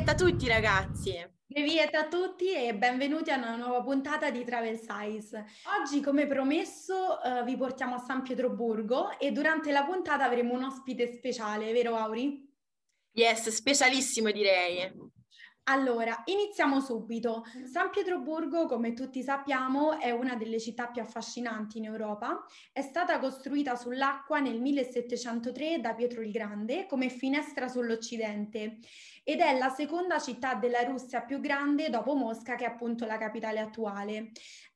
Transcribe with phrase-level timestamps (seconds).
[0.00, 1.30] Brevietta a tutti ragazzi!
[1.46, 5.44] Brevietta a tutti e benvenuti a una nuova puntata di Travel Size.
[5.78, 10.62] Oggi, come promesso, eh, vi portiamo a San Pietroburgo e durante la puntata avremo un
[10.62, 12.50] ospite speciale, vero Auri?
[13.12, 14.90] Yes, specialissimo direi.
[15.64, 17.44] Allora, iniziamo subito.
[17.70, 22.44] San Pietroburgo, come tutti sappiamo, è una delle città più affascinanti in Europa.
[22.72, 28.78] È stata costruita sull'acqua nel 1703 da Pietro il Grande come finestra sull'Occidente
[29.22, 33.18] ed è la seconda città della Russia più grande dopo Mosca, che è appunto la
[33.18, 34.32] capitale attuale.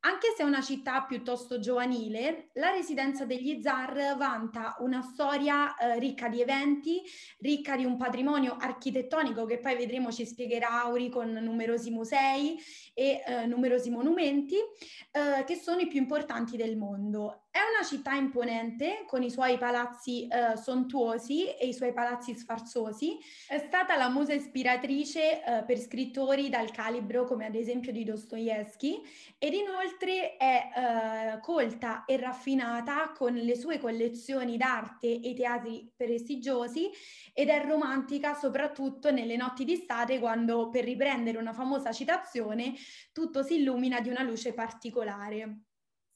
[0.06, 5.98] Anche se è una città piuttosto giovanile, la residenza degli zar vanta una storia eh,
[5.98, 7.00] ricca di eventi,
[7.38, 12.58] ricca di un patrimonio architettonico che poi vedremo ci spiegherà Auri con numerosi musei
[12.92, 17.46] e eh, numerosi monumenti eh, che sono i più importanti del mondo.
[17.50, 23.18] È città imponente con i suoi palazzi eh, sontuosi e i suoi palazzi sfarzosi.
[23.46, 29.02] È stata la musa ispiratrice eh, per scrittori dal calibro come ad esempio di Dostoevsky
[29.38, 36.90] ed inoltre è eh, colta e raffinata con le sue collezioni d'arte e teatri prestigiosi
[37.32, 42.74] ed è romantica soprattutto nelle notti di estate quando, per riprendere una famosa citazione,
[43.12, 45.58] tutto si illumina di una luce particolare.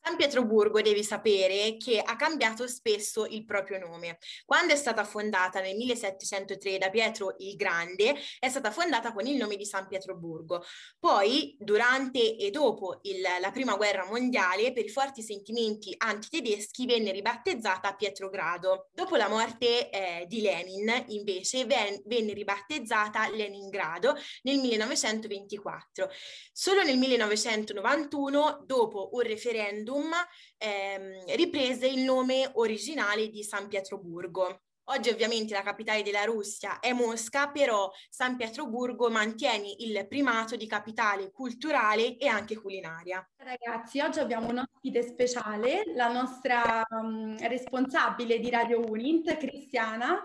[0.00, 4.18] San Pietroburgo devi sapere che ha cambiato spesso il proprio nome.
[4.46, 9.36] Quando è stata fondata nel 1703 da Pietro il Grande, è stata fondata con il
[9.36, 10.64] nome di San Pietroburgo.
[10.98, 17.12] Poi, durante e dopo il, la Prima Guerra Mondiale, per i forti sentimenti antitedeschi, venne
[17.12, 18.88] ribattezzata Pietrogrado.
[18.92, 26.08] Dopo la morte eh, di Lenin, invece, ven, venne ribattezzata Leningrado nel 1924.
[26.52, 30.12] Solo nel 1991, dopo un referendum, referendum
[30.58, 34.60] ehm, riprese il nome originale di San Pietroburgo.
[34.90, 40.66] Oggi ovviamente la capitale della Russia è Mosca, però San Pietroburgo mantiene il primato di
[40.66, 43.22] capitale culturale e anche culinaria.
[43.36, 50.22] Ragazzi, oggi abbiamo un ospite speciale, la nostra um, responsabile di Radio Unint, Cristiana,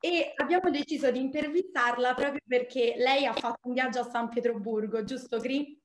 [0.00, 5.04] e abbiamo deciso di intervistarla proprio perché lei ha fatto un viaggio a San Pietroburgo,
[5.04, 5.78] giusto Cri?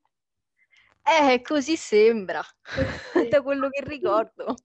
[1.03, 2.41] Eh, così sembra,
[3.29, 4.55] da quello che ricordo.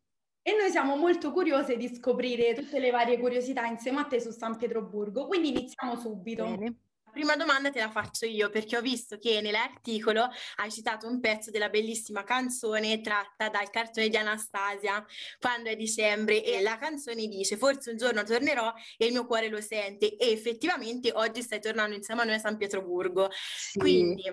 [0.42, 4.30] E noi siamo molto curiose di scoprire tutte le varie curiosità insieme a te su
[4.30, 6.44] San Pietroburgo, quindi iniziamo subito.
[6.44, 6.76] Bene.
[7.16, 11.50] Prima domanda te la faccio io perché ho visto che nell'articolo hai citato un pezzo
[11.50, 15.02] della bellissima canzone tratta dal cartone di Anastasia
[15.40, 19.48] quando è dicembre e la canzone dice forse un giorno tornerò e il mio cuore
[19.48, 23.30] lo sente e effettivamente oggi stai tornando insieme a noi a San Pietroburgo.
[23.30, 23.78] Sì.
[23.78, 24.30] Quindi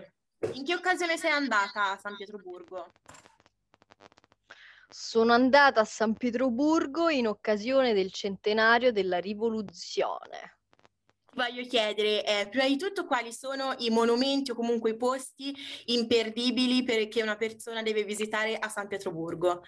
[0.51, 2.91] in che occasione sei andata a San Pietroburgo?
[4.89, 10.57] Sono andata a San Pietroburgo in occasione del centenario della rivoluzione.
[11.33, 15.55] Voglio chiedere, eh, prima di tutto, quali sono i monumenti o comunque i posti
[15.85, 19.63] imperdibili perché una persona deve visitare a San Pietroburgo?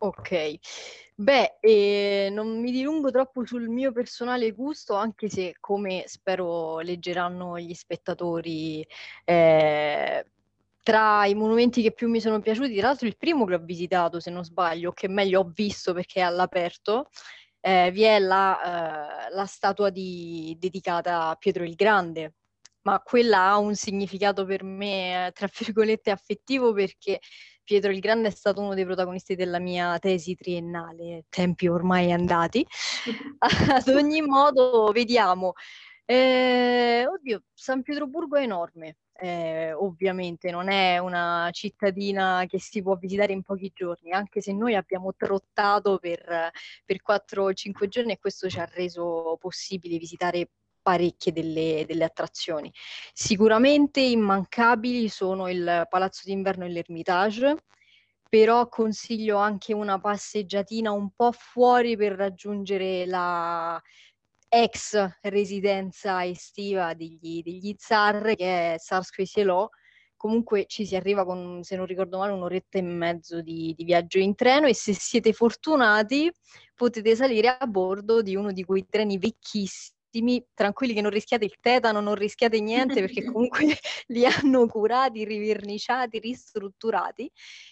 [0.00, 0.58] Ok,
[1.16, 7.58] beh, eh, non mi dilungo troppo sul mio personale gusto, anche se, come spero leggeranno
[7.58, 8.86] gli spettatori,
[9.24, 10.24] eh,
[10.82, 14.20] tra i monumenti che più mi sono piaciuti, tra l'altro il primo che ho visitato,
[14.20, 17.08] se non sbaglio, che meglio ho visto perché è all'aperto,
[17.60, 22.34] eh, vi è la, eh, la statua di, dedicata a Pietro il Grande,
[22.82, 27.18] ma quella ha un significato per me, tra virgolette, affettivo perché
[27.68, 32.66] Pietro il Grande è stato uno dei protagonisti della mia tesi triennale, tempi ormai andati.
[33.40, 35.52] Ad ogni modo, vediamo.
[36.06, 42.96] Eh, oddio, San Pietroburgo è enorme, eh, ovviamente non è una cittadina che si può
[42.96, 46.50] visitare in pochi giorni, anche se noi abbiamo trottato per,
[46.86, 50.52] per 4-5 giorni e questo ci ha reso possibile visitare
[50.88, 52.72] parecchie delle, delle, attrazioni.
[53.12, 57.56] Sicuramente immancabili sono il Palazzo d'Inverno e l'Ermitage,
[58.26, 63.78] però consiglio anche una passeggiatina un po' fuori per raggiungere la
[64.48, 69.68] ex residenza estiva degli, degli zar, che è Sarsky Selo.
[70.16, 74.18] Comunque ci si arriva con, se non ricordo male, un'oretta e mezzo di, di viaggio
[74.18, 76.32] in treno e se siete fortunati
[76.74, 79.96] potete salire a bordo di uno di quei treni vecchissimi
[80.54, 83.78] tranquilli che non rischiate il tetano, non rischiate niente perché comunque
[84.08, 87.30] li hanno curati, riverniciati, ristrutturati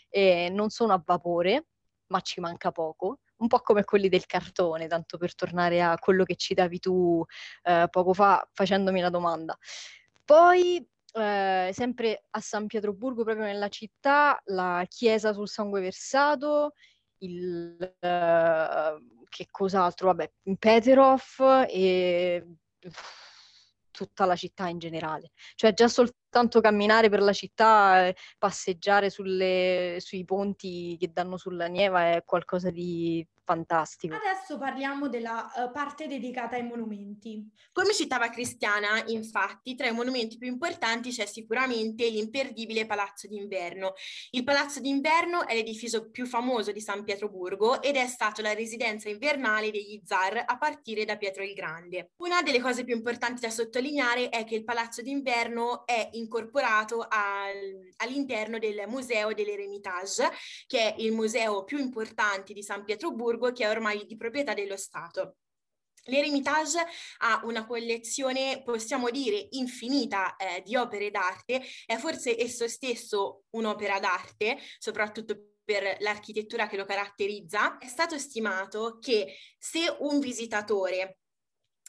[0.09, 1.67] e non sono a vapore,
[2.09, 6.25] ma ci manca poco, un po' come quelli del cartone, tanto per tornare a quello
[6.25, 7.25] che citavi tu
[7.65, 9.57] eh, poco fa facendomi la domanda.
[10.25, 16.73] Poi eh, sempre a San Pietroburgo, proprio nella città, la chiesa sul sangue versato,
[17.19, 20.09] il, uh, che cos'altro?
[20.09, 22.47] Vabbè, Peterov e
[23.91, 25.33] tutta la città in generale.
[25.55, 26.26] Cioè già soltanto
[26.61, 33.27] camminare per la città, passeggiare sulle, sui ponti che danno sulla Nieva è qualcosa di
[33.47, 34.17] fantastico.
[34.17, 37.49] Adesso parliamo della uh, parte dedicata ai monumenti.
[37.73, 43.95] Come citava Cristiana, infatti, tra i monumenti più importanti c'è sicuramente l'imperdibile Palazzo d'Inverno.
[44.33, 49.09] Il Palazzo d'Inverno è l'edificio più famoso di San Pietroburgo ed è stato la residenza
[49.09, 52.11] invernale degli zar a partire da Pietro il Grande.
[52.17, 57.93] Una delle cose più importanti da sottolineare è che il Palazzo d'Inverno è incorporato al,
[57.99, 60.31] all'interno del Museo dell'Eremitage,
[60.67, 64.77] che è il museo più importante di San Pietroburgo che è ormai di proprietà dello
[64.77, 65.37] Stato.
[66.09, 66.85] L'Eremitage
[67.19, 73.99] ha una collezione, possiamo dire, infinita eh, di opere d'arte, è forse esso stesso un'opera
[73.99, 77.79] d'arte, soprattutto per l'architettura che lo caratterizza.
[77.79, 81.19] È stato stimato che se un visitatore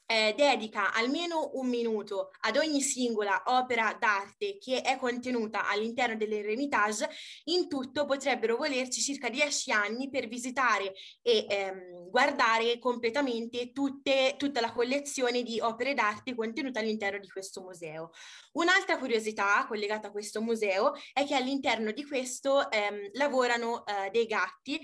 [0.07, 7.09] eh, dedica almeno un minuto ad ogni singola opera d'arte che è contenuta all'interno dell'Eremitage,
[7.45, 14.61] in tutto potrebbero volerci circa dieci anni per visitare e ehm, guardare completamente tutte, tutta
[14.61, 18.11] la collezione di opere d'arte contenuta all'interno di questo museo.
[18.53, 24.25] Un'altra curiosità collegata a questo museo è che all'interno di questo ehm, lavorano eh, dei
[24.25, 24.79] gatti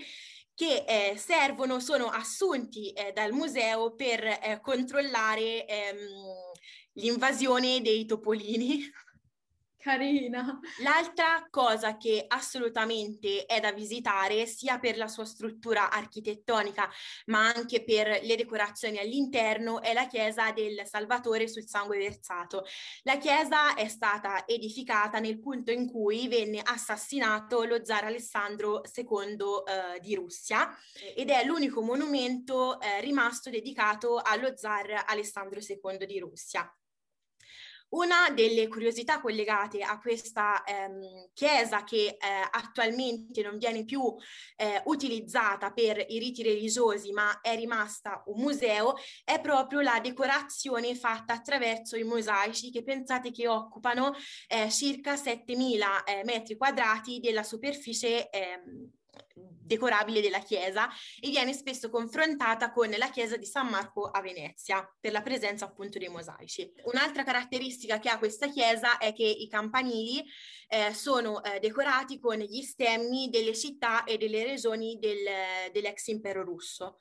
[0.54, 5.96] che eh, servono, sono assunti eh, dal museo per eh, controllare ehm,
[6.94, 8.80] l'invasione dei topolini
[9.84, 10.58] Carina.
[10.80, 16.88] L'altra cosa che assolutamente è da visitare, sia per la sua struttura architettonica,
[17.26, 22.64] ma anche per le decorazioni all'interno, è la chiesa del Salvatore sul sangue versato.
[23.02, 29.36] La chiesa è stata edificata nel punto in cui venne assassinato lo zar Alessandro II
[29.96, 30.74] eh, di Russia
[31.14, 36.74] ed è l'unico monumento eh, rimasto dedicato allo zar Alessandro II di Russia.
[37.94, 42.16] Una delle curiosità collegate a questa ehm, chiesa che eh,
[42.50, 44.02] attualmente non viene più
[44.56, 50.96] eh, utilizzata per i riti religiosi ma è rimasta un museo è proprio la decorazione
[50.96, 54.12] fatta attraverso i mosaici che pensate che occupano
[54.48, 58.90] eh, circa 7000 eh, metri quadrati della superficie ehm,
[59.34, 60.88] decorabile della chiesa
[61.20, 65.64] e viene spesso confrontata con la chiesa di San Marco a Venezia per la presenza
[65.64, 66.72] appunto dei mosaici.
[66.84, 70.24] Un'altra caratteristica che ha questa chiesa è che i campanili
[70.68, 76.44] eh, sono eh, decorati con gli stemmi delle città e delle regioni del, dell'ex impero
[76.44, 76.98] russo.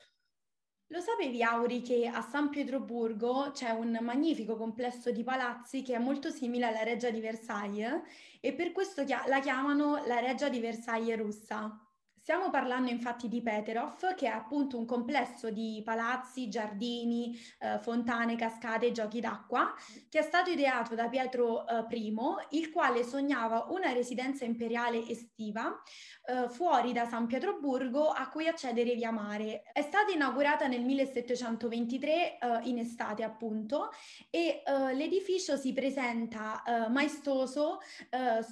[0.87, 5.97] Lo sapevi, Auri, che a San Pietroburgo c'è un magnifico complesso di palazzi che è
[5.97, 8.03] molto simile alla Reggia di Versailles
[8.39, 11.82] e per questo la chiamano la Reggia di Versailles russa?
[12.23, 18.37] Stiamo parlando infatti di Peterov, che è appunto un complesso di palazzi, giardini, eh, fontane,
[18.37, 19.75] cascate, giochi d'acqua,
[20.07, 22.15] che è stato ideato da Pietro eh, I,
[22.51, 25.77] il quale sognava una residenza imperiale estiva
[26.25, 29.63] eh, fuori da San Pietroburgo a cui accedere via mare.
[29.73, 33.89] È stata inaugurata nel 1723 eh, in estate appunto
[34.29, 37.79] e eh, l'edificio si presenta eh, maestoso,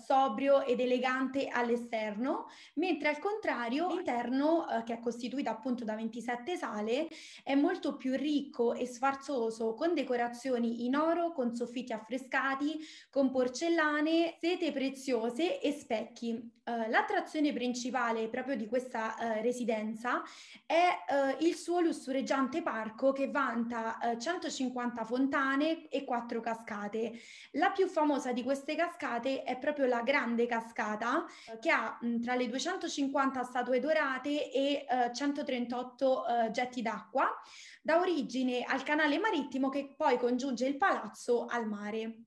[0.05, 5.95] sobrio ed elegante all'esterno, mentre al contrario contrario, l'interno, eh, che è costituito appunto da
[5.95, 7.07] 27 sale,
[7.43, 14.35] è molto più ricco e sfarzoso, con decorazioni in oro, con soffitti affrescati, con porcellane,
[14.39, 16.59] sete preziose e specchi.
[16.63, 20.21] Uh, l'attrazione principale proprio di questa uh, residenza
[20.67, 27.13] è uh, il suo lussureggiante parco che vanta 150 fontane e 4 cascate.
[27.53, 31.25] La più famosa di queste cascate è proprio la Grande Cascata
[31.59, 37.29] che ha mh, tra le 250 statue dorate e eh, 138 eh, getti d'acqua,
[37.81, 42.23] da origine al canale marittimo che poi congiunge il palazzo al mare.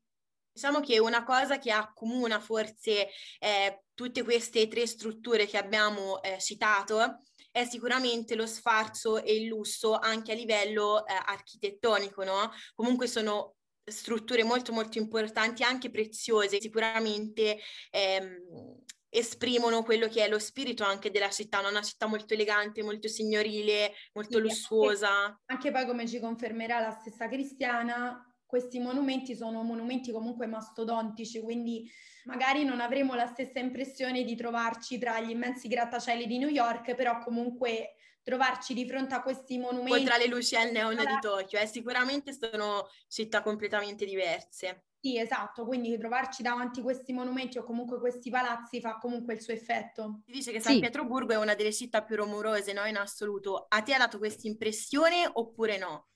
[0.52, 3.08] Diciamo che una cosa che accomuna forse
[3.40, 9.46] eh, tutte queste tre strutture che abbiamo eh, citato è sicuramente lo sfarzo e il
[9.46, 12.52] lusso anche a livello eh, architettonico, no?
[12.74, 17.58] Comunque sono strutture molto molto importanti, anche preziose, sicuramente
[17.90, 18.82] ehm,
[19.14, 23.92] esprimono quello che è lo spirito anche della città, una città molto elegante, molto signorile,
[24.12, 25.08] molto sì, lussuosa.
[25.08, 31.40] Anche, anche poi come ci confermerà la stessa Cristiana, questi monumenti sono monumenti comunque mastodontici,
[31.40, 31.88] quindi
[32.24, 36.94] magari non avremo la stessa impressione di trovarci tra gli immensi grattacieli di New York,
[36.94, 39.90] però comunque trovarci di fronte a questi monumenti...
[39.90, 44.86] Poi tra le luci al neon di Tokyo, eh, sicuramente sono città completamente diverse.
[45.04, 49.52] Sì, esatto, quindi trovarci davanti questi monumenti o comunque questi palazzi fa comunque il suo
[49.52, 50.22] effetto.
[50.24, 50.80] Si dice che San sì.
[50.80, 52.86] Pietroburgo è una delle città più rumorose, no?
[52.86, 53.66] In assoluto.
[53.68, 56.06] A te ha dato questa impressione oppure no?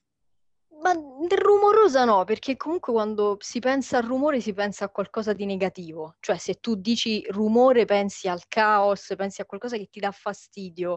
[0.80, 5.34] Ma del rumorosa no, perché comunque quando si pensa al rumore si pensa a qualcosa
[5.34, 10.00] di negativo, cioè se tu dici rumore pensi al caos, pensi a qualcosa che ti
[10.00, 10.96] dà fastidio.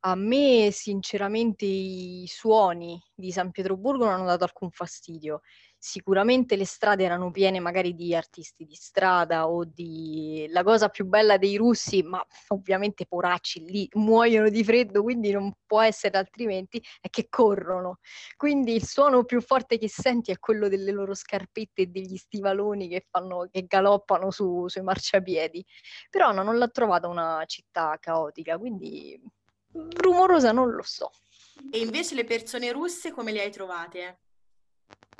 [0.00, 5.40] A me sinceramente i suoni di San Pietroburgo non hanno dato alcun fastidio
[5.78, 10.46] sicuramente le strade erano piene magari di artisti di strada o di...
[10.50, 15.52] La cosa più bella dei russi, ma ovviamente poracci lì muoiono di freddo, quindi non
[15.64, 17.98] può essere altrimenti, è che corrono.
[18.36, 22.88] Quindi il suono più forte che senti è quello delle loro scarpette e degli stivaloni
[22.88, 25.64] che, fanno, che galoppano su, sui marciapiedi.
[26.10, 29.20] Però no, non l'ho trovata una città caotica, quindi
[29.72, 31.10] rumorosa non lo so.
[31.70, 34.20] E invece le persone russe come le hai trovate?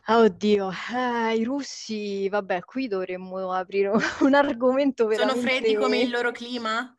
[0.06, 3.88] Oddio, eh, i russi, vabbè, qui dovremmo aprire
[4.20, 6.96] un argomento Sono freddi come il loro clima?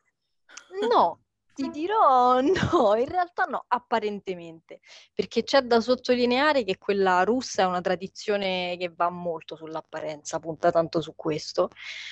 [0.87, 1.21] No,
[1.59, 4.79] ti dirò no, in realtà no, apparentemente,
[5.13, 10.71] perché c'è da sottolineare che quella russa è una tradizione che va molto sull'apparenza, punta
[10.71, 11.69] tanto su questo,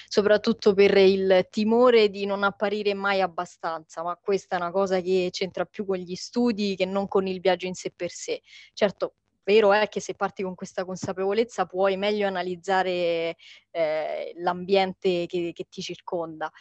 [0.10, 5.30] soprattutto per il timore di non apparire mai abbastanza, ma questa è una cosa che
[5.32, 8.42] c'entra più con gli studi che non con il viaggio in sé per sé.
[8.74, 9.14] Certo,
[9.48, 13.38] Vero è che se parti con questa consapevolezza puoi meglio analizzare
[13.72, 16.52] eh, l'ambiente che, che ti circonda,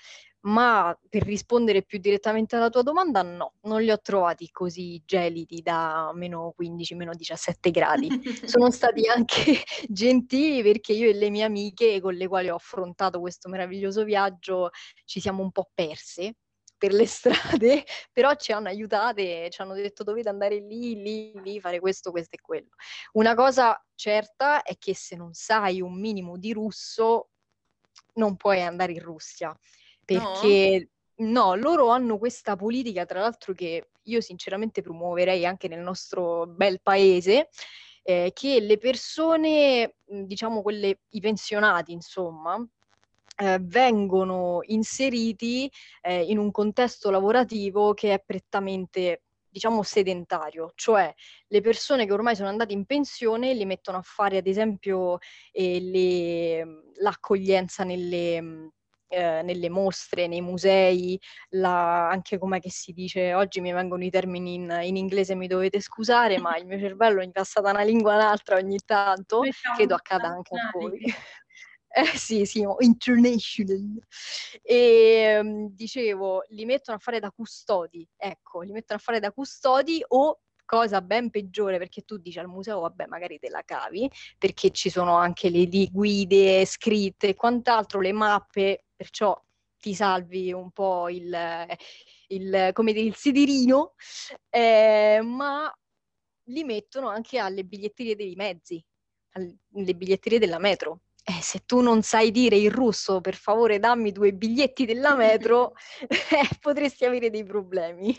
[0.47, 5.61] ma per rispondere più direttamente alla tua domanda, no, non li ho trovati così gelidi
[5.61, 8.09] da meno 15, meno 17 gradi.
[8.47, 13.21] Sono stati anche gentili perché io e le mie amiche con le quali ho affrontato
[13.21, 14.71] questo meraviglioso viaggio
[15.05, 16.37] ci siamo un po' perse
[16.79, 17.07] per le
[17.67, 22.13] strade, però ci hanno aiutate, ci hanno detto dovete andare lì, lì, lì, fare questo,
[22.13, 22.69] questo e quello.
[23.15, 27.31] Una cosa certa è che se non sai un minimo di russo,
[28.15, 29.59] non puoi andare in Russia,
[30.07, 35.81] perché no, no loro hanno questa politica, tra l'altro, che io sinceramente promuoverei anche nel
[35.81, 37.51] nostro bel paese,
[38.03, 42.65] eh, che le persone, diciamo quelle, i pensionati, insomma,
[43.39, 45.71] eh, vengono inseriti
[46.03, 49.23] eh, in un contesto lavorativo che è prettamente
[49.57, 51.13] diciamo sedentario, cioè
[51.47, 55.19] le persone che ormai sono andate in pensione li mettono a fare ad esempio
[55.51, 58.73] eh, le, l'accoglienza nelle,
[59.09, 61.21] eh, nelle mostre, nei musei,
[61.51, 65.81] la, anche come si dice, oggi mi vengono i termini in, in, inglese, mi dovete
[65.81, 69.43] scusare, ma il mio cervello mi passa da una lingua all'altra ogni tanto,
[69.75, 71.01] credo accada anche a voi.
[71.97, 74.03] Eh, sì, sì, international.
[74.61, 79.33] E um, dicevo, li mettono a fare da custodi, ecco, li mettono a fare da
[79.33, 84.11] custodi o cosa ben peggiore perché tu dici al museo vabbè magari te la cavi
[84.37, 89.41] perché ci sono anche le, le guide scritte e quant'altro, le mappe, perciò
[89.79, 91.35] ti salvi un po' il,
[92.29, 93.95] il, come dire, il sidirino,
[94.51, 95.73] eh, ma
[96.49, 98.85] li mettono anche alle biglietterie dei mezzi,
[99.33, 104.13] alle biglietterie della metro eh, se tu non sai dire in russo, per favore dammi
[104.13, 105.75] due biglietti della metro,
[106.07, 108.17] eh, potresti avere dei problemi.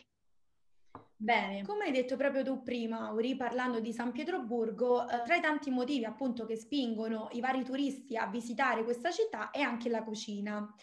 [1.20, 5.42] Bene, come hai detto proprio tu prima, Auri, parlando di San Pietroburgo, eh, tra i
[5.42, 10.04] tanti motivi appunto che spingono i vari turisti a visitare questa città è anche la
[10.04, 10.74] cucina.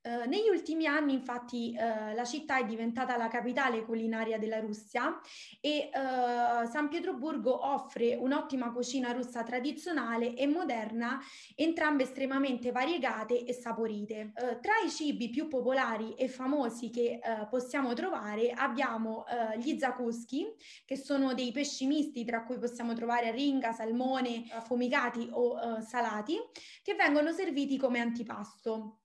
[0.00, 5.20] Eh, negli ultimi anni infatti uh, la città è diventata la capitale culinaria della Russia
[5.60, 11.20] e uh, San Pietroburgo offre un'ottima cucina russa tradizionale e moderna,
[11.56, 14.32] entrambe estremamente variegate e saporite.
[14.60, 17.18] tra i cibi più popolari e famosi che
[17.50, 19.24] possiamo trovare abbiamo
[19.56, 20.46] gli zakuski,
[20.84, 26.36] che sono dei pesci misti tra cui possiamo trovare ringa, salmone, affumicati o salati,
[26.82, 29.00] che vengono serviti come antipasto.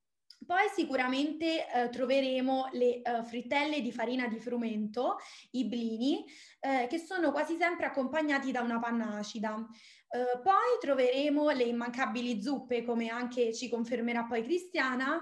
[0.45, 5.17] Poi sicuramente eh, troveremo le uh, frittelle di farina di frumento,
[5.51, 6.25] i blini,
[6.59, 9.53] eh, che sono quasi sempre accompagnati da una panna acida.
[9.55, 15.21] Uh, poi troveremo le immancabili zuppe, come anche ci confermerà poi Cristiana,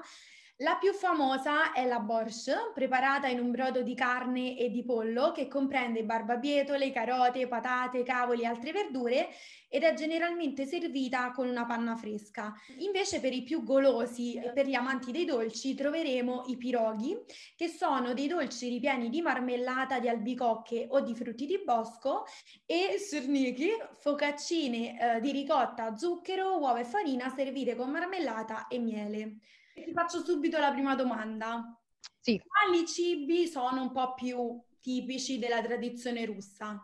[0.61, 5.31] la più famosa è la borscht, preparata in un brodo di carne e di pollo
[5.31, 9.29] che comprende barbabietole, carote, patate, cavoli e altre verdure
[9.67, 12.53] ed è generalmente servita con una panna fresca.
[12.77, 17.17] Invece per i più golosi e per gli amanti dei dolci troveremo i piroghi,
[17.55, 22.25] che sono dei dolci ripieni di marmellata di albicocche o di frutti di bosco
[22.67, 29.37] e surniki, focaccine eh, di ricotta, zucchero, uova e farina servite con marmellata e miele.
[29.83, 31.77] Ti faccio subito la prima domanda.
[32.19, 32.41] Sì.
[32.45, 36.83] Quali cibi sono un po' più tipici della tradizione russa?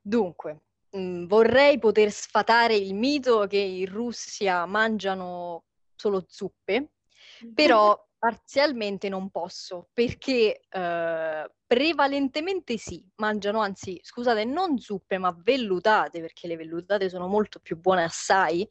[0.00, 5.64] Dunque, mh, mm, vorrei poter sfatare il mito che in Russia mangiano
[5.94, 6.92] solo zuppe,
[7.54, 16.20] però Parzialmente non posso, perché eh, prevalentemente sì, mangiano, anzi, scusate, non zuppe, ma vellutate,
[16.20, 18.64] perché le vellutate sono molto più buone assai,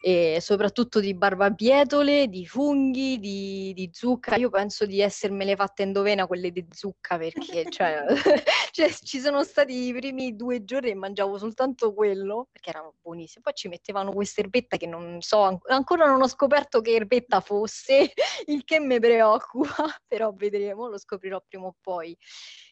[0.00, 4.36] e soprattutto di barbabietole, di funghi, di, di, zucca.
[4.36, 8.04] Io penso di essermele fatte endovena quelle di zucca perché cioè,
[8.70, 13.42] cioè, ci sono stati i primi due giorni e mangiavo soltanto quello perché erano buonissime.
[13.42, 18.12] Poi ci mettevano questa erbetta che non so, ancora non ho scoperto che erbetta fosse,
[18.46, 19.74] il che mi preoccupa,
[20.06, 22.16] però vedremo, lo scoprirò prima o poi.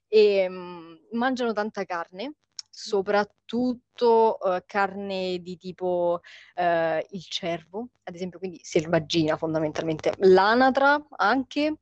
[0.09, 2.35] E, um, mangiano tanta carne
[2.79, 6.21] soprattutto uh, carne di tipo
[6.57, 11.79] uh, il cervo, ad esempio, quindi selvaggina fondamentalmente, l'anatra anche,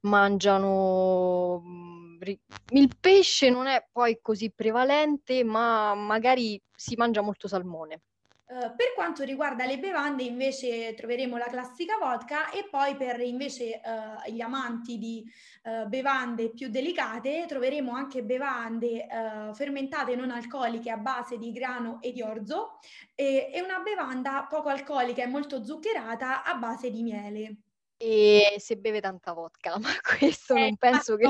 [0.00, 2.22] mangiano mm,
[2.68, 8.00] il pesce non è poi così prevalente, ma magari si mangia molto salmone.
[8.50, 13.80] Uh, per quanto riguarda le bevande invece troveremo la classica vodka e poi per invece
[13.84, 15.24] uh, gli amanti di
[15.62, 19.06] uh, bevande più delicate troveremo anche bevande
[19.54, 22.80] fermentate non alcoliche a base di grano e di orzo
[23.14, 27.56] e, e una bevanda poco alcolica e molto zuccherata a base di miele.
[28.02, 31.28] E se beve tanta vodka, ma questo eh, non penso che...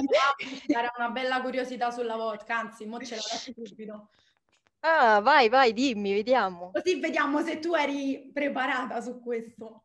[0.68, 3.22] Era una bella curiosità sulla vodka, anzi, mo ce l'ho
[3.64, 4.08] subito.
[4.82, 6.66] Ah, vai, vai, dimmi, vediamo.
[6.72, 9.84] Così vediamo se tu eri preparata su questo.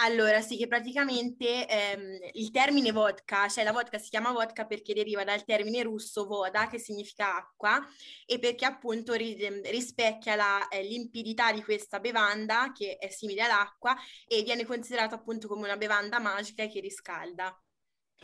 [0.00, 4.94] Allora, sì, che praticamente ehm, il termine vodka, cioè la vodka si chiama vodka perché
[4.94, 7.80] deriva dal termine russo voda, che significa acqua,
[8.26, 13.42] e perché appunto ri- ehm, rispecchia la, eh, limpidità di questa bevanda, che è simile
[13.42, 13.96] all'acqua,
[14.28, 17.52] e viene considerata appunto come una bevanda magica che riscalda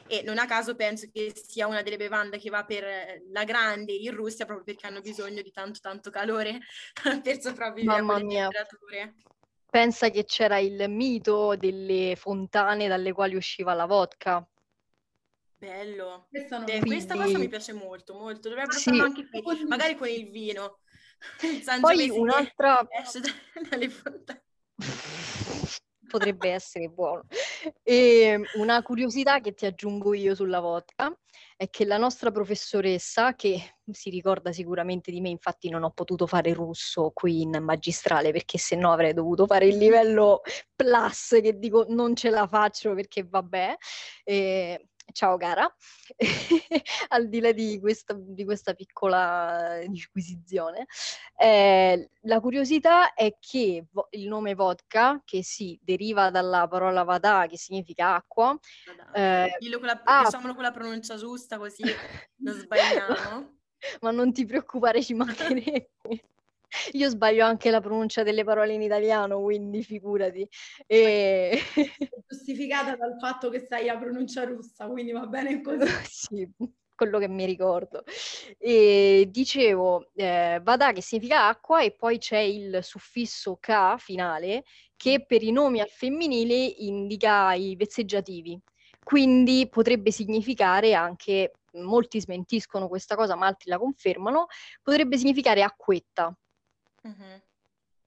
[0.06, 3.92] e non a caso penso che sia una delle bevande che va per la grande
[3.92, 6.60] in Russia proprio perché hanno bisogno di tanto tanto calore
[7.22, 8.48] per sopravvivere Mamma a quelle mia.
[8.48, 9.14] temperature.
[9.70, 14.46] Pensa che c'era il mito delle fontane dalle quali usciva la vodka.
[15.56, 16.26] Bello.
[16.30, 16.88] Questa, Beh, Quindi...
[16.88, 18.48] questa cosa mi piace molto, molto.
[18.50, 18.90] Dovrebbero sì.
[18.90, 20.78] farlo anche qui, magari con il vino.
[21.80, 22.86] Poi un'altra...
[22.88, 23.20] Esce
[23.68, 24.44] dalle fontane
[26.14, 27.24] potrebbe essere buono.
[27.82, 31.12] E ehm, una curiosità che ti aggiungo io sulla vodka
[31.56, 36.26] è che la nostra professoressa, che si ricorda sicuramente di me, infatti non ho potuto
[36.26, 40.42] fare russo qui in magistrale perché se no avrei dovuto fare il livello
[40.74, 43.74] plus che dico non ce la faccio perché vabbè.
[44.22, 45.72] Eh, ciao cara,
[47.08, 50.86] al di là di questa, di questa piccola disquisizione,
[51.36, 57.46] eh, la curiosità è che vo- il nome vodka, che si deriva dalla parola vada,
[57.48, 58.58] che significa acqua,
[59.12, 61.84] eh, con la, ah, diciamolo con la pronuncia giusta così
[62.36, 63.52] non sbagliamo.
[64.00, 65.90] Ma non ti preoccupare, ci mancherebbe.
[66.92, 70.48] Io sbaglio anche la pronuncia delle parole in italiano, quindi figurati.
[70.86, 71.60] E...
[72.26, 75.86] Giustificata dal fatto che sai la pronuncia russa, quindi va bene così.
[76.08, 76.50] sì,
[76.94, 78.04] quello che mi ricordo.
[78.58, 84.64] E dicevo, eh, vada che significa acqua e poi c'è il suffisso ka finale
[84.96, 88.58] che per i nomi al femminile indica i vezzeggiativi.
[89.02, 94.46] Quindi potrebbe significare anche, molti smentiscono questa cosa ma altri la confermano,
[94.82, 96.34] potrebbe significare acquetta.
[97.04, 97.42] Uh-huh.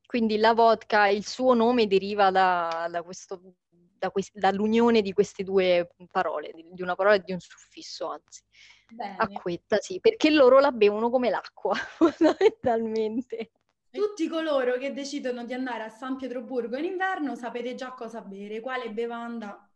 [0.06, 5.44] Quindi la vodka, il suo nome deriva da, da questo, da quest- dall'unione di queste
[5.44, 8.42] due parole, di, una parola e di un suffisso, anzi.
[8.90, 9.16] Bene.
[9.18, 13.52] Acquetta, sì, perché loro la bevono come l'acqua, fondamentalmente.
[13.90, 18.62] Tutti coloro che decidono di andare a San Pietroburgo in inverno sapete già cosa bere,
[18.62, 19.70] quale bevanda.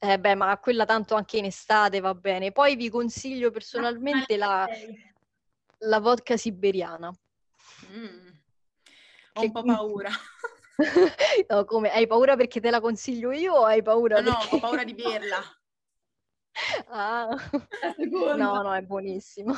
[0.00, 2.52] Eh beh, ma quella tanto anche in estate va bene.
[2.52, 4.66] Poi vi consiglio personalmente la,
[5.78, 7.10] la vodka siberiana.
[7.90, 8.28] Mm.
[9.34, 10.10] Ho un po' paura.
[11.48, 11.90] no, come?
[11.90, 14.48] Hai paura perché te la consiglio io o hai paura no, perché...
[14.50, 15.42] No, ho paura di berla.
[16.88, 17.28] ah.
[18.36, 19.54] No, no, è buonissimo.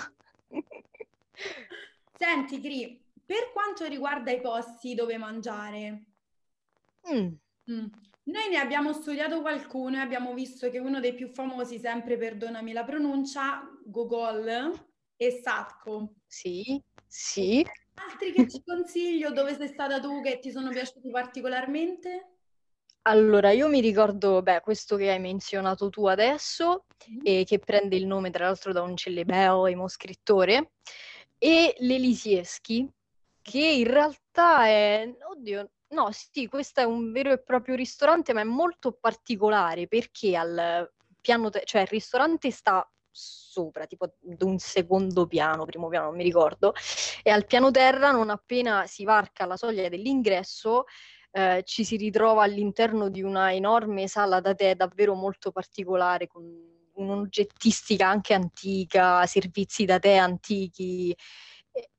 [2.17, 6.05] Senti, Cri, per quanto riguarda i posti dove mangiare,
[7.09, 7.29] mm.
[7.71, 7.87] Mm.
[8.25, 12.73] noi ne abbiamo studiato qualcuno e abbiamo visto che uno dei più famosi, sempre perdonami
[12.73, 14.73] la pronuncia, Gogol
[15.17, 16.15] e Satko.
[16.27, 17.65] Sì, sì.
[17.95, 22.37] Altri che ci consiglio, dove sei stata tu che ti sono piaciuti particolarmente?
[23.03, 27.21] Allora, io mi ricordo, beh, questo che hai menzionato tu adesso, mm-hmm.
[27.23, 30.73] e che prende il nome tra l'altro da un celeberrimo scrittore,
[31.39, 32.87] e l'Elisieschi,
[33.41, 38.43] che in realtà è, oddio, no, sì, questo è un vero e proprio ristorante, ma
[38.43, 45.27] è molto particolare perché al piano, te- cioè il ristorante sta sopra, tipo un secondo
[45.27, 46.73] piano, primo piano, non mi ricordo,
[47.23, 50.85] e al piano terra, non appena si varca la soglia dell'ingresso,
[51.33, 56.45] eh, ci si ritrova all'interno di una enorme sala da tè davvero molto particolare, con
[56.95, 61.17] un'oggettistica anche antica, servizi da tè antichi,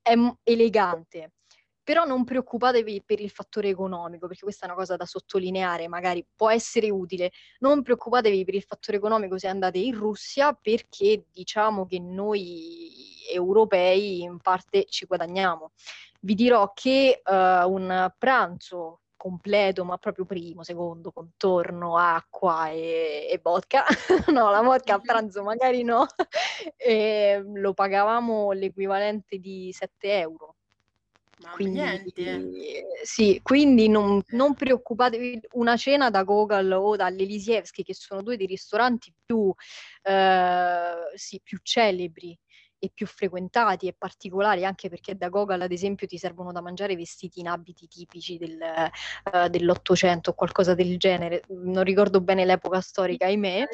[0.01, 1.33] è elegante.
[1.83, 6.25] Però non preoccupatevi per il fattore economico, perché questa è una cosa da sottolineare, magari
[6.35, 7.31] può essere utile.
[7.59, 14.21] Non preoccupatevi per il fattore economico se andate in Russia, perché diciamo che noi europei
[14.21, 15.71] in parte ci guadagniamo.
[16.21, 17.31] Vi dirò che uh,
[17.71, 23.85] un pranzo completo, ma proprio primo, secondo, contorno, acqua e, e vodka.
[24.33, 26.07] no, la vodka a pranzo magari no.
[26.75, 30.55] e lo pagavamo l'equivalente di 7 euro.
[31.41, 31.79] Ma quindi.
[33.03, 38.45] Sì, quindi non, non, preoccupatevi, una cena da Gogol o dall'Elisievski, che sono due dei
[38.45, 39.53] ristoranti più,
[40.03, 42.37] eh, sì, più celebri
[42.83, 46.95] e più frequentati e particolari, anche perché da Gogol, ad esempio, ti servono da mangiare
[46.95, 51.43] vestiti in abiti tipici del, uh, dell'Ottocento o qualcosa del genere.
[51.49, 53.67] Non ricordo bene l'epoca storica, ahimè.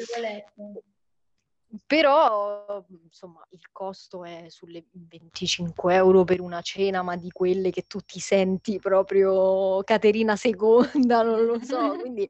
[1.86, 7.86] Però, insomma, il costo è sulle 25 euro per una cena, ma di quelle che
[7.86, 10.56] tu ti senti proprio Caterina II,
[11.04, 11.96] non lo so.
[12.00, 12.26] Quindi,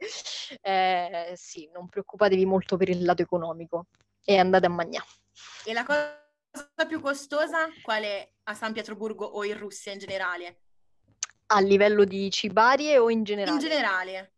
[0.61, 3.87] eh, sì, non preoccupatevi molto per il lato economico
[4.24, 5.07] e andate a mangiare.
[5.64, 10.62] E la cosa più costosa qual è a San Pietroburgo o in Russia in generale?
[11.51, 13.53] A livello di cibarie o in generale?
[13.53, 14.33] In generale.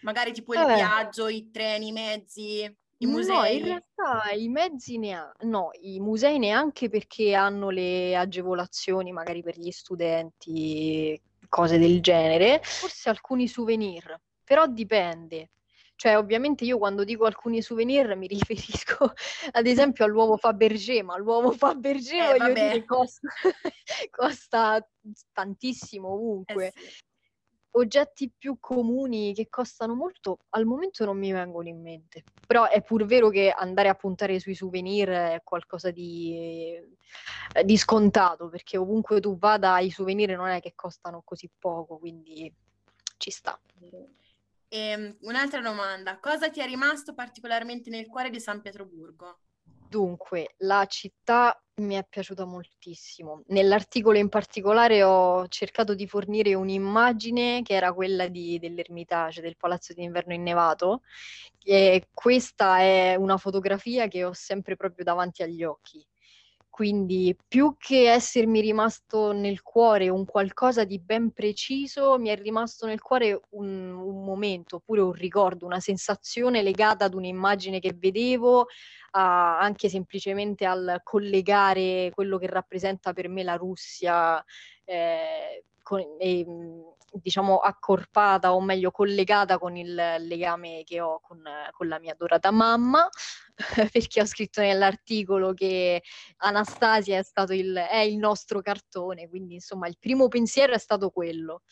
[0.00, 0.74] Magari tipo il eh.
[0.74, 3.34] viaggio, i treni, i mezzi, i musei.
[3.34, 9.12] No, in realtà i mezzi ne ha, no, i musei neanche perché hanno le agevolazioni
[9.12, 12.60] magari per gli studenti, cose del genere.
[12.62, 15.50] Forse alcuni souvenir, però dipende.
[15.96, 19.12] Cioè, ovviamente io quando dico alcuni souvenir mi riferisco
[19.52, 23.28] ad esempio all'uovo Fabergé, ma l'uovo Fabergé eh, voglio dire costa,
[24.10, 24.86] costa
[25.32, 26.66] tantissimo ovunque.
[26.66, 27.04] Eh sì.
[27.78, 32.24] Oggetti più comuni che costano molto, al momento non mi vengono in mente.
[32.46, 36.74] Però è pur vero che andare a puntare sui souvenir è qualcosa di,
[37.64, 42.50] di scontato, perché ovunque tu vada i souvenir non è che costano così poco, quindi
[43.18, 43.60] ci sta.
[43.80, 44.08] E,
[44.68, 49.40] ehm, un'altra domanda, cosa ti è rimasto particolarmente nel cuore di San Pietroburgo?
[49.88, 53.42] Dunque, la città mi è piaciuta moltissimo.
[53.48, 59.92] Nell'articolo in particolare ho cercato di fornire un'immagine che era quella di, dell'Ermitage, del Palazzo
[59.92, 61.02] d'inverno innevato.
[61.62, 66.04] E questa è una fotografia che ho sempre proprio davanti agli occhi.
[66.76, 72.84] Quindi più che essermi rimasto nel cuore un qualcosa di ben preciso, mi è rimasto
[72.84, 78.66] nel cuore un, un momento, oppure un ricordo, una sensazione legata ad un'immagine che vedevo,
[79.12, 84.44] a, anche semplicemente al collegare quello che rappresenta per me la Russia
[84.84, 86.44] eh, con, e,
[87.12, 91.42] diciamo accorpata o meglio collegata con il legame che ho con,
[91.72, 93.08] con la mia adorata mamma
[93.92, 96.02] perché ho scritto nell'articolo che
[96.38, 101.62] Anastasia è il, è il nostro cartone, quindi insomma il primo pensiero è stato quello.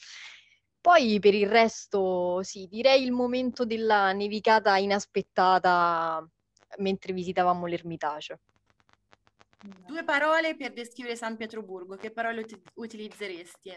[0.80, 6.26] Poi per il resto, sì, direi il momento della nevicata inaspettata
[6.78, 8.40] mentre visitavamo l'Ermitage.
[9.86, 13.74] Due parole per descrivere San Pietroburgo, che parole ut- utilizzeresti?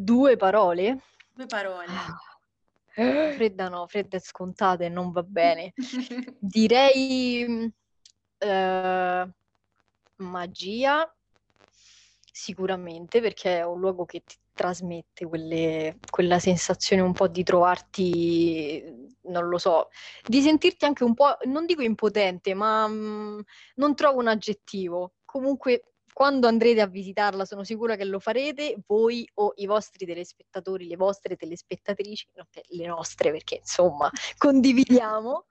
[0.00, 1.00] Due parole?
[1.34, 1.86] Due parole.
[1.88, 3.32] Ah.
[3.32, 5.72] Fredda no, fredda e scontata e non va bene.
[6.38, 7.72] Direi
[8.38, 9.28] eh,
[10.16, 11.16] magia,
[12.30, 19.10] sicuramente, perché è un luogo che ti trasmette quelle, quella sensazione un po' di trovarti,
[19.22, 19.88] non lo so,
[20.24, 23.40] di sentirti anche un po', non dico impotente, ma mh, mm,
[23.74, 25.14] non trovo un aggettivo.
[25.24, 30.88] Comunque quando andrete a visitarla sono sicura che lo farete voi o i vostri telespettatori,
[30.88, 32.26] le vostre telespettatrici,
[32.70, 35.46] le nostre perché insomma condividiamo,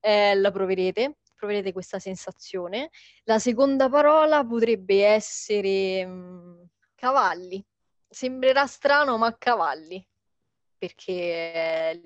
[0.00, 2.90] eh, la proverete, proverete questa sensazione.
[3.22, 6.62] La seconda parola potrebbe essere mh, mm,
[6.96, 7.64] cavalli.
[8.08, 10.04] Sembrerà strano, ma cavalli
[10.76, 12.00] perché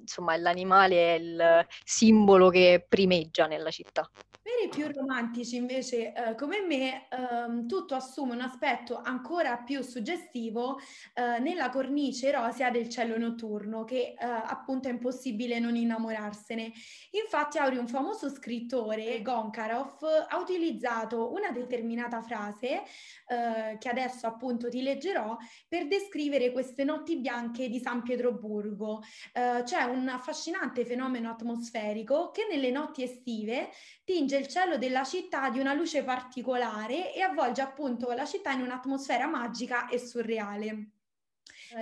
[0.00, 4.10] insomma l'animale è il simbolo che primeggia nella città.
[4.44, 9.80] Per i più romantici invece eh, come me ehm, tutto assume un aspetto ancora più
[9.80, 10.78] suggestivo
[11.14, 16.70] eh, nella cornice rosea del cielo notturno che eh, appunto è impossibile non innamorarsene.
[17.12, 22.82] Infatti Auri, un famoso scrittore, Gonkarov, ha utilizzato una determinata frase
[23.26, 29.00] eh, che adesso appunto ti leggerò per descrivere queste notti bianche di San Pietroburgo.
[29.32, 33.70] Eh, c'è un affascinante fenomeno atmosferico che nelle notti estive
[34.04, 38.60] tinge il cielo della città di una luce particolare e avvolge appunto la città in
[38.60, 40.90] un'atmosfera magica e surreale.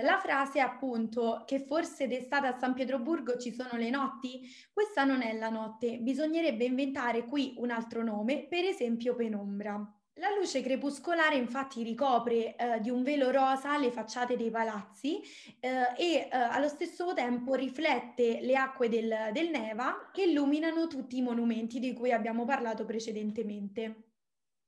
[0.01, 5.21] La frase appunto che forse d'estate a San Pietroburgo ci sono le notti, questa non
[5.21, 10.02] è la notte, bisognerebbe inventare qui un altro nome, per esempio penombra.
[10.17, 15.19] La luce crepuscolare infatti ricopre eh, di un velo rosa le facciate dei palazzi
[15.59, 21.17] eh, e eh, allo stesso tempo riflette le acque del, del Neva che illuminano tutti
[21.17, 24.09] i monumenti di cui abbiamo parlato precedentemente.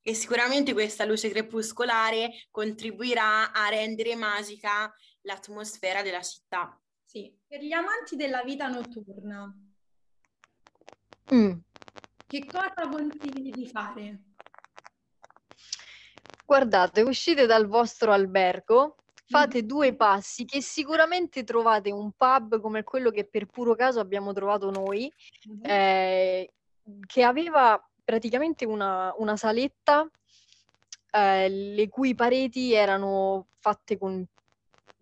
[0.01, 6.79] E sicuramente questa luce crepuscolare contribuirà a rendere magica l'atmosfera della città.
[7.03, 9.55] Sì, per gli amanti della vita notturna,
[11.33, 11.53] Mm.
[12.27, 14.34] che cosa consigli di fare?
[16.45, 23.09] Guardate, uscite dal vostro albergo, fate due passi che sicuramente trovate un pub come quello
[23.09, 25.11] che per puro caso abbiamo trovato noi,
[25.47, 25.61] Mhm.
[25.63, 26.53] eh,
[27.07, 30.07] che aveva praticamente una, una saletta
[31.11, 34.23] eh, le cui pareti erano fatte con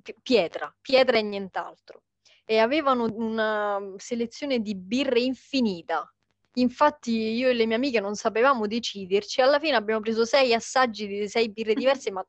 [0.02, 2.04] pi- pietra, pietra e nient'altro.
[2.46, 6.08] E avevano una selezione di birre infinita.
[6.56, 11.08] Infatti io e le mie amiche non sapevamo deciderci, alla fine abbiamo preso sei assaggi
[11.08, 12.24] di sei birre diverse, ma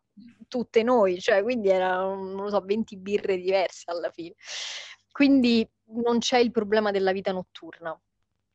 [0.49, 4.35] tutte noi, cioè quindi erano, non lo so, 20 birre diverse alla fine.
[5.11, 5.69] Quindi
[6.03, 7.99] non c'è il problema della vita notturna.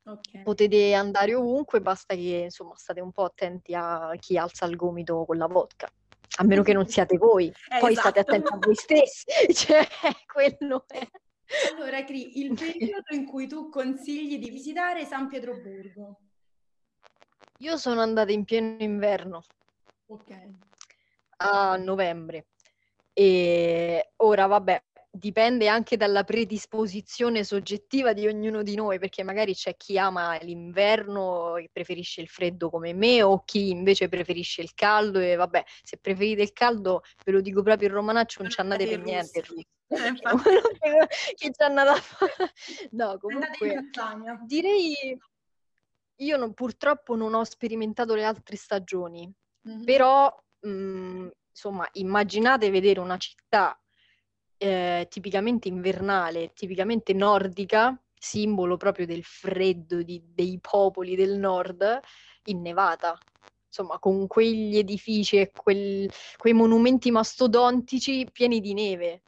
[0.04, 0.42] Ok.
[0.42, 5.24] Potete andare ovunque, basta che insomma state un po' attenti a chi alza il gomito
[5.24, 5.88] con la vodka.
[6.38, 8.36] A meno che non siate voi, Eh, poi state esatto.
[8.36, 9.86] attenti a voi stessi, cioè
[10.26, 11.06] quello è.
[11.72, 16.20] Allora, Cri, il periodo in cui tu consigli di visitare San Pietroburgo.
[17.58, 19.42] Io sono andata in pieno inverno
[20.06, 20.48] Ok.
[21.38, 22.46] a novembre
[23.12, 29.76] e ora vabbè, dipende anche dalla predisposizione soggettiva di ognuno di noi, perché magari c'è
[29.76, 35.18] chi ama l'inverno e preferisce il freddo come me o chi invece preferisce il caldo
[35.18, 38.86] e vabbè, se preferite il caldo, ve lo dico proprio in romanaccio, non ci andate
[38.86, 39.42] per niente.
[39.88, 40.14] Eh.
[41.34, 42.32] Chi ci è andata a fare?
[42.92, 43.90] No, Andate comunque
[44.46, 45.18] direi
[46.20, 49.28] io non- purtroppo non ho sperimentato le altre stagioni,
[49.62, 49.84] Mhm.
[49.84, 53.79] però mh, insomma immaginate vedere una città
[54.62, 61.98] eh, tipicamente invernale, tipicamente nordica, simbolo proprio del freddo di- dei popoli del nord,
[62.44, 63.18] innevata.
[63.66, 69.22] Insomma, con quegli edifici e quel- quei monumenti mastodontici pieni di neve.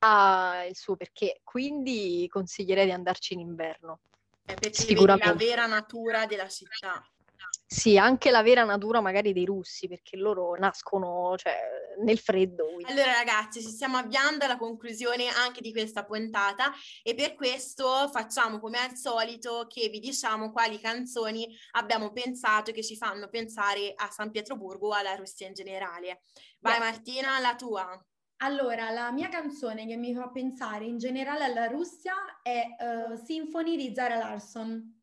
[0.00, 4.00] Ha il suo perché, quindi consiglierei di andarci in inverno.
[4.44, 5.44] Perché vedi la Sicuramente.
[5.44, 7.00] vera natura della città.
[7.70, 11.54] Sì, anche la vera natura magari dei russi, perché loro nascono, cioè,
[12.02, 12.64] nel freddo.
[12.64, 18.08] quindi- Allora ragazzi, ci stiamo avviando alla conclusione anche di questa puntata e per questo
[18.10, 23.92] facciamo come al solito che vi diciamo quali canzoni abbiamo pensato che ci fanno pensare
[23.94, 26.22] a San Pietroburgo o alla Russia in generale.
[26.60, 26.82] Vai Yes.
[26.82, 28.06] Martina, la tua.
[28.38, 33.76] Allora, la mia canzone che mi fa pensare in generale alla Russia è eh, Symphony
[33.76, 34.97] di Zara Larsson.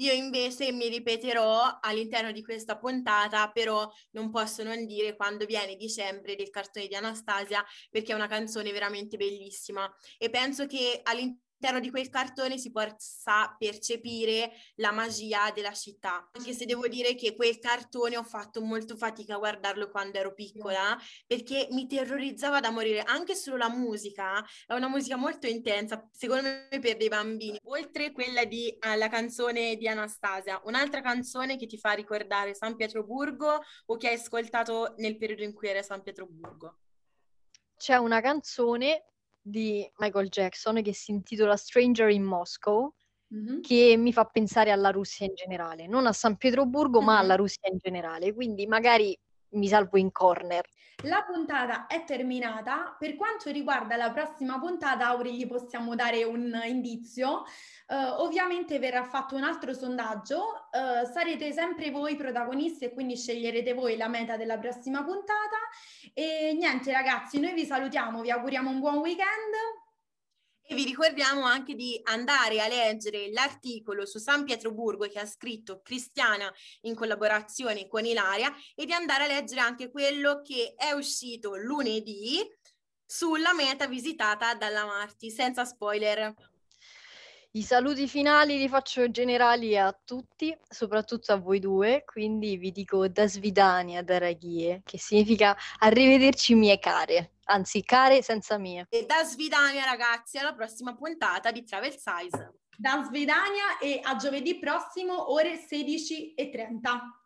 [0.00, 5.76] Io invece mi ripeterò all'interno di questa puntata, però non posso non dire quando viene
[5.76, 9.90] dicembre del cartone di Anastasia, perché è una canzone veramente bellissima.
[10.18, 11.48] E penso che all'interno
[11.80, 16.30] di quel cartone si possa percepire la magia della città.
[16.32, 20.32] Anche se devo dire che quel cartone ho fatto molto fatica a guardarlo quando ero
[20.32, 23.02] piccola, perché mi terrorizzava da morire.
[23.02, 27.58] Anche solo la musica è una musica molto intensa, secondo me per dei bambini.
[27.64, 32.74] Oltre quella di eh, la canzone di Anastasia, un'altra canzone che ti fa ricordare San
[32.74, 36.78] Pietroburgo o che hai ascoltato nel periodo in cui eri a San Pietroburgo?
[37.76, 39.04] C'è una canzone
[39.42, 42.94] di Michael Jackson che si intitola Stranger in Moscow,
[43.32, 43.60] Mhm.
[43.60, 47.18] che mi fa pensare alla Russia in generale, non a San Pietroburgo, ma Mhm.
[47.18, 49.16] alla Russia in generale, quindi magari
[49.52, 50.64] mi salvo in corner.
[51.04, 52.94] La puntata è terminata.
[52.98, 57.44] Per quanto riguarda la prossima puntata, Auri, gli possiamo dare un indizio.
[57.86, 60.68] Eh, ovviamente verrà fatto un altro sondaggio.
[60.70, 65.56] Eh, sarete sempre voi protagonisti e quindi sceglierete voi la meta della prossima puntata.
[66.12, 69.79] E niente, ragazzi, noi vi salutiamo, vi auguriamo un buon weekend.
[70.70, 75.80] E vi ricordiamo anche di andare a leggere l'articolo su San Pietroburgo che ha scritto
[75.82, 76.48] Cristiana
[76.82, 82.38] in collaborazione con Ilaria e di andare a leggere anche quello che è uscito lunedì
[83.04, 86.32] sulla meta visitata dalla Marti, senza spoiler.
[87.54, 93.08] I saluti finali li faccio generali a tutti, soprattutto a voi due, quindi vi dico
[93.08, 98.86] da svidania, daragie, che significa arrivederci mie care, anzi care senza mie.
[98.88, 102.54] E da Svidania ragazzi alla prossima puntata di Travel Size.
[102.76, 107.19] Da Svedania e a giovedì prossimo ore 16.30.